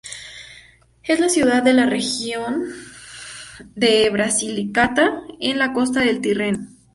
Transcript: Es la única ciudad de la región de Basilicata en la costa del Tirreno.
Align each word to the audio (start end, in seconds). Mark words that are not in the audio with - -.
Es 1.03 1.19
la 1.19 1.27
única 1.27 1.29
ciudad 1.31 1.61
de 1.61 1.73
la 1.73 1.85
región 1.85 2.63
de 3.75 4.09
Basilicata 4.09 5.21
en 5.39 5.59
la 5.59 5.73
costa 5.73 5.99
del 5.99 6.21
Tirreno. 6.21 6.67